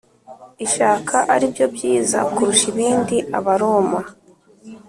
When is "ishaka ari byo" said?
0.65-1.65